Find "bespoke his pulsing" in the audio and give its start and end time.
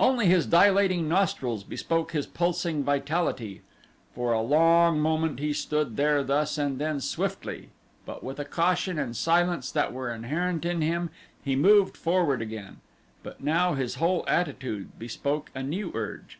1.62-2.82